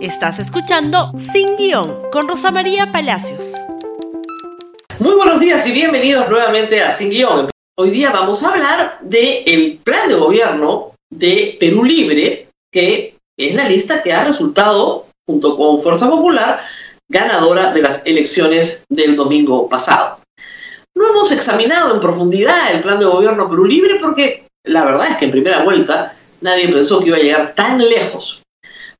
[0.00, 3.54] Estás escuchando Sin Guión con Rosa María Palacios.
[5.00, 7.50] Muy buenos días y bienvenidos nuevamente a Sin Guión.
[7.76, 13.68] Hoy día vamos a hablar del plan de gobierno de Perú Libre, que es la
[13.68, 16.60] lista que ha resultado, junto con Fuerza Popular,
[17.08, 20.20] ganadora de las elecciones del domingo pasado.
[20.94, 25.16] No hemos examinado en profundidad el plan de gobierno Perú Libre porque la verdad es
[25.16, 28.44] que en primera vuelta nadie pensó que iba a llegar tan lejos.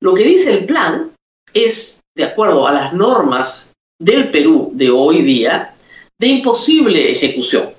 [0.00, 1.12] Lo que dice el plan
[1.52, 5.74] es, de acuerdo a las normas del Perú de hoy día,
[6.20, 7.72] de imposible ejecución.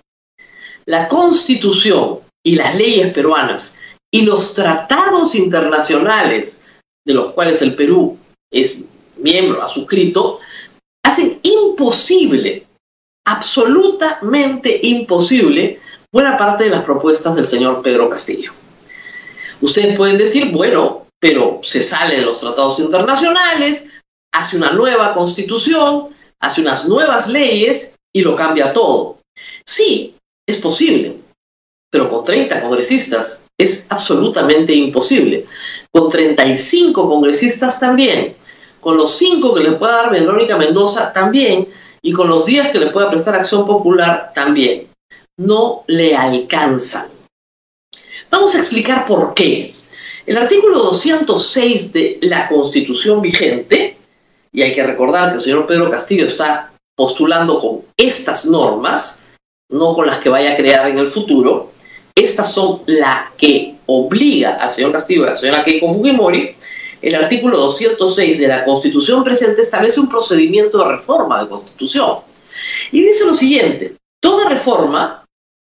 [0.85, 3.77] La constitución y las leyes peruanas
[4.11, 6.63] y los tratados internacionales
[7.05, 8.17] de los cuales el Perú
[8.51, 8.83] es
[9.17, 10.39] miembro, ha suscrito,
[11.03, 12.65] hacen imposible,
[13.25, 15.79] absolutamente imposible,
[16.11, 18.51] buena parte de las propuestas del señor Pedro Castillo.
[19.61, 23.89] Ustedes pueden decir, bueno, pero se sale de los tratados internacionales,
[24.33, 26.07] hace una nueva constitución,
[26.39, 29.17] hace unas nuevas leyes y lo cambia todo.
[29.65, 30.15] Sí,
[30.47, 31.17] es posible,
[31.91, 35.45] pero con 30 congresistas es absolutamente imposible.
[35.91, 38.35] Con 35 congresistas también,
[38.79, 41.67] con los 5 que le pueda dar Verónica Mendoza también,
[42.01, 44.87] y con los 10 que le pueda prestar Acción Popular también.
[45.37, 47.09] No le alcanzan.
[48.29, 49.73] Vamos a explicar por qué.
[50.29, 53.97] El artículo 206 de la Constitución vigente,
[54.51, 59.23] y hay que recordar que el señor Pedro Castillo está postulando con estas normas,
[59.71, 61.71] no con las que vaya a crear en el futuro,
[62.13, 66.55] estas son las que obliga al señor Castillo y a la señora Keiko Fujimori.
[67.01, 72.19] El artículo 206 de la Constitución presente establece un procedimiento de reforma de Constitución.
[72.91, 75.25] Y dice lo siguiente, toda reforma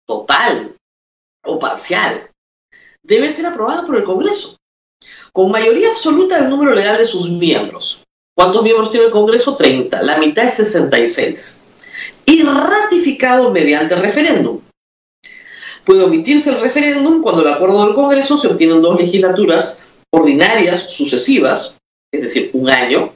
[0.07, 0.75] total
[1.45, 2.31] o parcial
[3.07, 4.57] debe ser aprobada por el Congreso,
[5.33, 8.03] con mayoría absoluta del número legal de sus miembros.
[8.37, 9.57] ¿Cuántos miembros tiene el Congreso?
[9.57, 10.03] 30.
[10.03, 11.61] La mitad es 66.
[12.27, 14.61] Y ratificado mediante referéndum.
[15.85, 20.93] Puede omitirse el referéndum cuando el acuerdo del Congreso se obtiene en dos legislaturas ordinarias
[20.93, 21.77] sucesivas,
[22.13, 23.13] es decir, un año,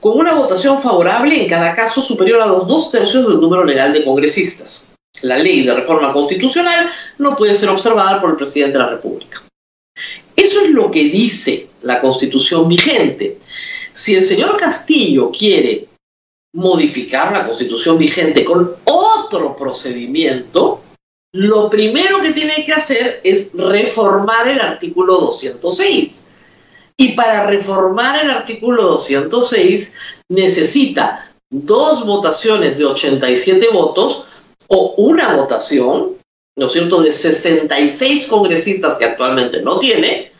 [0.00, 3.92] con una votación favorable en cada caso superior a los dos tercios del número legal
[3.92, 4.90] de congresistas
[5.22, 9.42] la ley de reforma constitucional no puede ser observada por el presidente de la República.
[10.34, 13.38] Eso es lo que dice la constitución vigente.
[13.92, 15.88] Si el señor Castillo quiere
[16.54, 20.82] modificar la constitución vigente con otro procedimiento,
[21.32, 26.26] lo primero que tiene que hacer es reformar el artículo 206.
[26.98, 29.94] Y para reformar el artículo 206
[30.30, 34.26] necesita dos votaciones de 87 votos
[34.68, 36.16] o una votación,
[36.56, 40.32] ¿no es cierto?, de 66 congresistas que actualmente no tiene,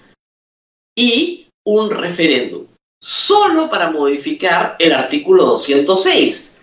[0.96, 2.66] y un referéndum,
[3.02, 6.62] solo para modificar el artículo 206,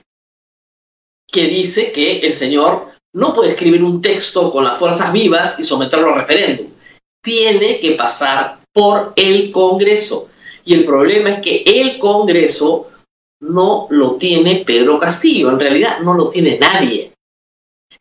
[1.31, 5.63] que dice que el señor no puede escribir un texto con las fuerzas vivas y
[5.63, 6.71] someterlo a referéndum.
[7.23, 10.29] Tiene que pasar por el Congreso.
[10.65, 12.89] Y el problema es que el Congreso
[13.41, 17.12] no lo tiene Pedro Castillo, en realidad no lo tiene nadie.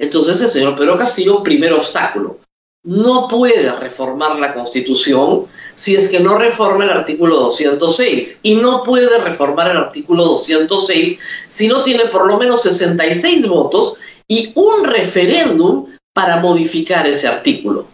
[0.02, 2.38] Entonces el señor Pedro Castillo, primer obstáculo,
[2.84, 5.46] no puede reformar la Constitución
[5.76, 11.20] si es que no reforma el artículo 206 y no puede reformar el artículo 206
[11.48, 13.94] si no tiene por lo menos 66 votos
[14.26, 17.86] y un referéndum para modificar ese artículo.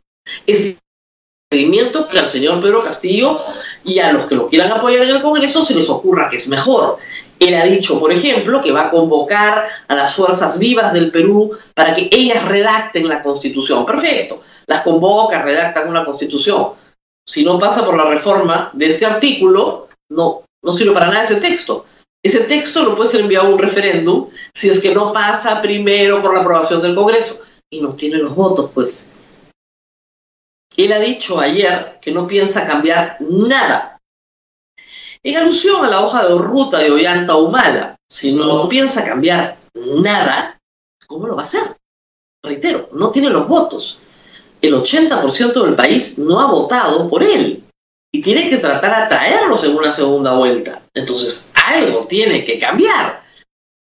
[0.46, 0.76] Es
[1.50, 3.38] procedimiento que al señor Pedro Castillo
[3.84, 6.48] y a los que lo quieran apoyar en el Congreso se les ocurra que es
[6.48, 6.96] mejor.
[7.38, 11.56] Él ha dicho, por ejemplo, que va a convocar a las fuerzas vivas del Perú
[11.74, 13.86] para que ellas redacten la constitución.
[13.86, 16.70] Perfecto, las convoca, redactan una constitución.
[17.26, 21.40] Si no pasa por la reforma de este artículo, no, no sirve para nada ese
[21.40, 21.84] texto.
[22.22, 26.20] Ese texto no puede ser enviado a un referéndum si es que no pasa primero
[26.20, 27.38] por la aprobación del Congreso.
[27.70, 29.12] Y no tiene los votos, pues.
[30.76, 33.97] Él ha dicho ayer que no piensa cambiar nada
[35.22, 40.58] en alusión a la hoja de ruta de Ollanta Humala, si no piensa cambiar nada,
[41.06, 41.76] ¿cómo lo va a hacer?
[42.42, 44.00] Reitero, no tiene los votos.
[44.60, 47.62] El 80% del país no ha votado por él
[48.12, 50.80] y tiene que tratar de atraerlos en una segunda vuelta.
[50.94, 53.22] Entonces, algo tiene que cambiar.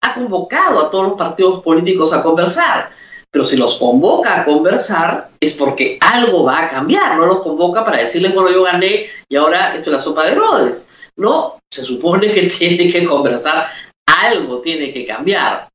[0.02, 2.90] Ha convocado a todos los partidos políticos a conversar,
[3.30, 7.84] pero si los convoca a conversar es porque algo va a cambiar, no los convoca
[7.84, 10.88] para decirles, bueno, yo gané y ahora esto es la sopa de Rhodes.
[11.16, 13.66] No, se supone que tiene que conversar,
[14.06, 15.68] algo tiene que cambiar.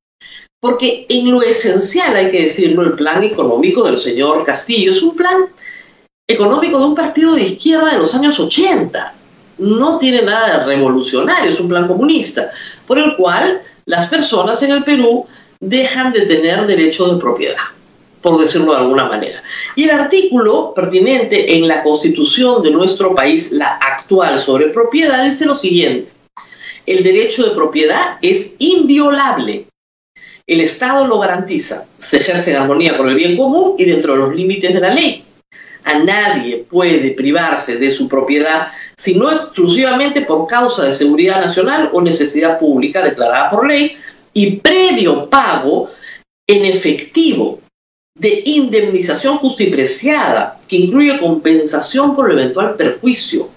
[0.61, 5.15] Porque en lo esencial, hay que decirlo, el plan económico del señor Castillo es un
[5.15, 5.45] plan
[6.27, 9.15] económico de un partido de izquierda de los años 80.
[9.59, 12.49] no tiene nada de revolucionario, es un plan comunista,
[12.87, 15.25] por el cual las personas en el Perú
[15.59, 17.57] dejan de tener derecho de propiedad,
[18.21, 19.41] por decirlo de alguna manera.
[19.75, 25.45] Y el artículo pertinente en la constitución de nuestro país, la actual sobre propiedad, dice
[25.45, 26.11] lo siguiente.
[26.85, 29.65] El derecho de propiedad es inviolable.
[30.47, 31.85] El Estado lo garantiza.
[31.99, 34.93] Se ejerce en armonía con el bien común y dentro de los límites de la
[34.93, 35.23] ley.
[35.83, 38.67] A nadie puede privarse de su propiedad,
[38.97, 43.95] sino exclusivamente por causa de seguridad nacional o necesidad pública declarada por ley
[44.33, 45.87] y previo pago
[46.47, 47.59] en efectivo
[48.19, 53.47] de indemnización justa y preciada, que incluye compensación por el eventual perjuicio.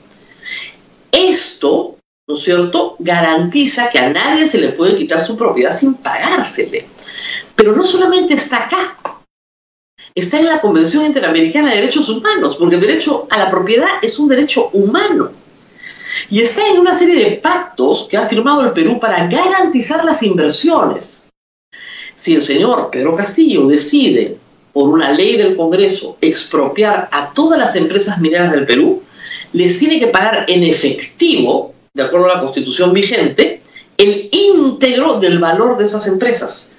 [1.11, 1.97] Esto,
[2.29, 6.87] ¿no es cierto?, garantiza que a nadie se le puede quitar su propiedad sin pagársele.
[7.57, 8.97] Pero no solamente está acá,
[10.15, 14.19] está en la Convención Interamericana de Derechos Humanos, porque el derecho a la propiedad es
[14.21, 15.33] un derecho humano.
[16.31, 20.23] Y está en una serie de pactos que ha firmado el Perú para garantizar las
[20.23, 21.27] inversiones.
[22.15, 24.39] Si el señor Pedro Castillo decide,
[24.73, 29.03] por una ley del Congreso, expropiar a todas las empresas mineras del Perú,
[29.53, 33.63] les tiene que pagar en efectivo, de acuerdo a la constitución vigente,
[33.99, 36.73] el íntegro del valor de esas empresas.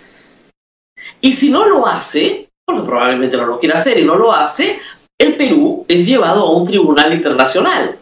[1.22, 4.80] Y si no lo hace, porque probablemente no lo quiera hacer y no lo hace,
[5.20, 7.98] el Perú es llevado a un tribunal internacional.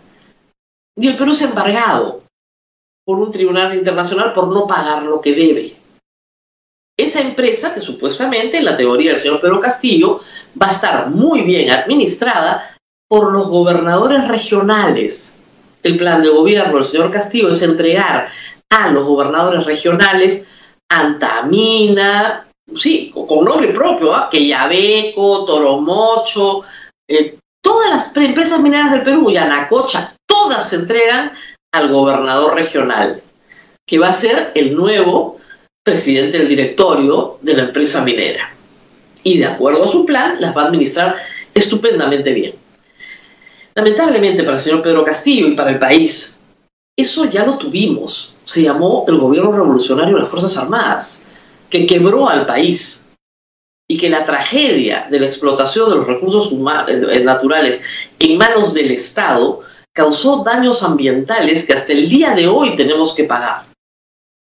[0.96, 2.24] Y el Perú es embargado
[3.06, 5.81] por un tribunal internacional por no pagar lo que debe.
[7.02, 10.22] Esa empresa, que supuestamente en la teoría del señor Pedro Castillo,
[10.62, 12.78] va a estar muy bien administrada
[13.10, 15.40] por los gobernadores regionales.
[15.84, 18.30] El plan de gobierno del señor Castillo es entregar
[18.70, 20.48] a los gobernadores regionales
[20.90, 22.46] Antamina,
[22.76, 24.30] sí, con nombre propio, ¿ah?
[24.30, 26.64] que Yabeco, Toromocho,
[27.10, 31.32] eh, todas las empresas mineras del Perú y Anacocha, todas se entregan
[31.74, 33.22] al gobernador regional,
[33.88, 35.40] que va a ser el nuevo
[35.84, 38.54] presidente del directorio de la empresa minera.
[39.24, 41.16] Y de acuerdo a su plan, las va a administrar
[41.54, 42.56] estupendamente bien.
[43.74, 46.40] Lamentablemente para el señor Pedro Castillo y para el país,
[46.98, 48.36] eso ya lo tuvimos.
[48.46, 51.26] Se llamó el gobierno revolucionario de las Fuerzas Armadas
[51.70, 53.08] que quebró al país
[53.88, 57.82] y que la tragedia de la explotación de los recursos eh, naturales
[58.20, 59.62] en manos del Estado
[59.94, 63.71] causó daños ambientales que hasta el día de hoy tenemos que pagar.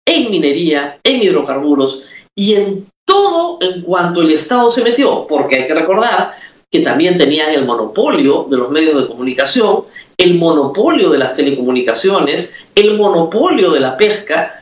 [0.09, 5.67] En minería, en hidrocarburos y en todo en cuanto el Estado se metió, porque hay
[5.67, 6.33] que recordar
[6.71, 9.85] que también tenían el monopolio de los medios de comunicación,
[10.17, 14.59] el monopolio de las telecomunicaciones, el monopolio de la pesca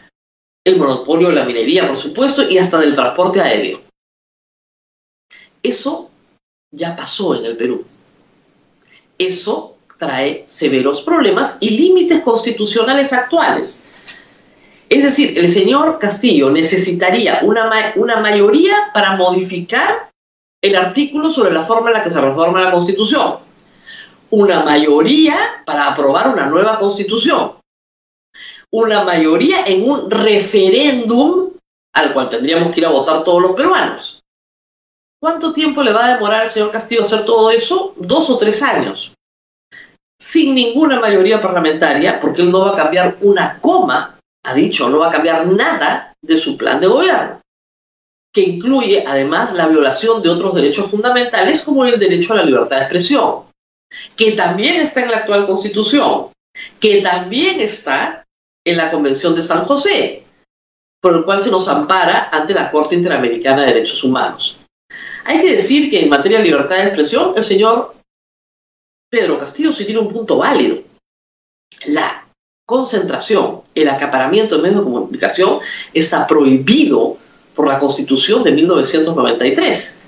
[0.66, 3.80] el monopolio de la minería, por supuesto, y hasta del transporte aéreo.
[5.62, 6.10] Eso
[6.72, 7.84] ya pasó en el Perú.
[9.16, 13.85] Eso trae severos problemas y límites constitucionales actuales.
[14.88, 20.10] Es decir, el señor Castillo necesitaría una, una mayoría para modificar
[20.62, 23.38] el artículo sobre la forma en la que se reforma la Constitución.
[24.30, 27.52] Una mayoría para aprobar una nueva Constitución
[28.76, 31.50] una mayoría en un referéndum
[31.94, 34.22] al cual tendríamos que ir a votar todos los peruanos.
[35.18, 37.94] ¿Cuánto tiempo le va a demorar al señor Castillo hacer todo eso?
[37.96, 39.14] Dos o tres años.
[40.20, 44.15] Sin ninguna mayoría parlamentaria, porque él no va a cambiar una coma,
[44.46, 47.40] ha dicho, no va a cambiar nada de su plan de gobierno,
[48.32, 52.76] que incluye además la violación de otros derechos fundamentales como el derecho a la libertad
[52.76, 53.42] de expresión,
[54.16, 56.28] que también está en la actual constitución,
[56.78, 58.24] que también está
[58.64, 60.22] en la Convención de San José,
[61.00, 64.60] por el cual se nos ampara ante la Corte Interamericana de Derechos Humanos.
[65.24, 67.96] Hay que decir que en materia de libertad de expresión, el señor
[69.10, 70.84] Pedro Castillo sí tiene un punto válido.
[71.86, 72.28] La
[72.64, 75.60] concentración, el acaparamiento de medios de comunicación
[75.92, 77.16] está prohibido
[77.54, 80.00] por la Constitución de 1993.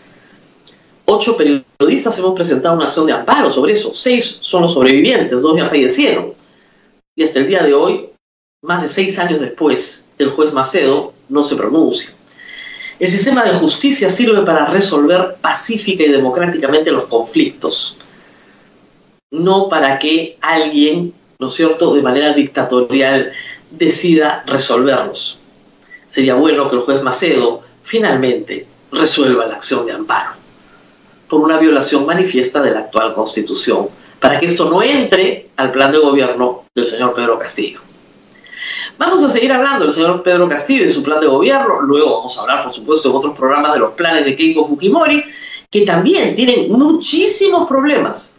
[1.05, 3.93] Ocho periodistas hemos presentado una acción de amparo sobre eso.
[3.95, 6.33] Seis son los sobrevivientes, dos ya fallecieron.
[7.15, 8.09] Y hasta el día de hoy
[8.63, 12.11] más de seis años después, el juez Macedo no se pronuncia.
[12.99, 17.97] El sistema de justicia sirve para resolver pacífica y democráticamente los conflictos,
[19.31, 23.31] no para que alguien, ¿no es cierto?, de manera dictatorial
[23.71, 25.39] decida resolverlos.
[26.07, 30.33] Sería bueno que el juez Macedo finalmente resuelva la acción de amparo
[31.29, 35.93] por una violación manifiesta de la actual constitución, para que esto no entre al plan
[35.93, 37.81] de gobierno del señor Pedro Castillo.
[38.97, 41.81] Vamos a seguir hablando del señor Pedro Castillo y su plan de gobierno.
[41.83, 45.23] Luego vamos a hablar, por supuesto, en otros programas de los planes de Keiko Fujimori,
[45.71, 48.39] que también tienen muchísimos problemas.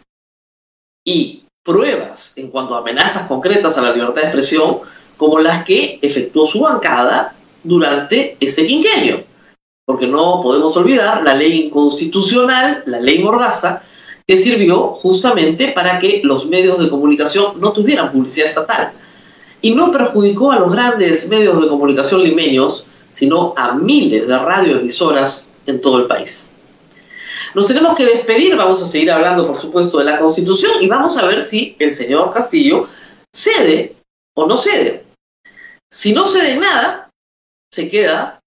[1.06, 4.80] Y pruebas en cuanto a amenazas concretas a la libertad de expresión
[5.20, 9.22] como las que efectuó su bancada durante este quinquenio.
[9.84, 13.82] Porque no podemos olvidar la ley inconstitucional, la ley Mordaza,
[14.26, 18.92] que sirvió justamente para que los medios de comunicación no tuvieran publicidad estatal.
[19.60, 25.50] Y no perjudicó a los grandes medios de comunicación limeños, sino a miles de radioemisoras
[25.66, 26.52] en todo el país.
[27.54, 31.18] Nos tenemos que despedir, vamos a seguir hablando, por supuesto, de la Constitución y vamos
[31.18, 32.88] a ver si el señor Castillo
[33.34, 33.96] cede
[34.34, 35.09] o no cede.
[35.92, 37.10] Si no cede nada,
[37.72, 38.40] se queda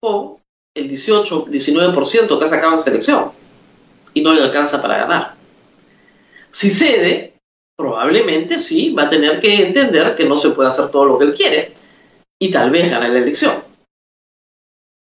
[0.00, 0.36] con
[0.76, 3.32] el 18-19% que ha sacado en esta elección
[4.12, 5.34] y no le alcanza para ganar.
[6.52, 7.34] Si cede,
[7.76, 11.24] probablemente sí, va a tener que entender que no se puede hacer todo lo que
[11.24, 11.72] él quiere
[12.38, 13.62] y tal vez gane la elección.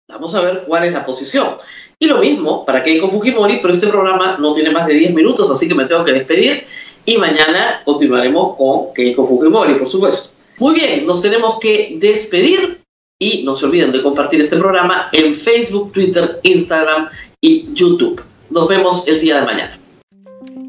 [0.10, 1.56] Vamos a ver cuál es la posición.
[2.00, 5.50] Y lo mismo para Keiko Fujimori, pero este programa no tiene más de 10 minutos,
[5.50, 6.66] así que me tengo que despedir
[7.06, 10.35] y mañana continuaremos con Keiko Fujimori, por supuesto.
[10.58, 12.82] Muy bien, nos tenemos que despedir
[13.20, 17.10] y no se olviden de compartir este programa en Facebook, Twitter, Instagram
[17.42, 18.22] y YouTube.
[18.50, 19.80] Nos vemos el día de mañana.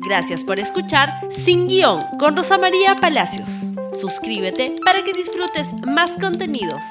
[0.07, 1.11] Gracias por escuchar
[1.45, 3.49] Sin Guión con Rosa María Palacios.
[3.93, 6.83] Suscríbete para que disfrutes más contenidos.